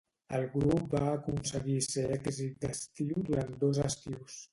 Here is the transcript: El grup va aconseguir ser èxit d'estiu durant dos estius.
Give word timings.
El 0.35 0.43
grup 0.53 0.79
va 0.93 1.01
aconseguir 1.17 1.75
ser 1.87 2.05
èxit 2.15 2.57
d'estiu 2.65 3.21
durant 3.29 3.53
dos 3.65 3.83
estius. 3.91 4.39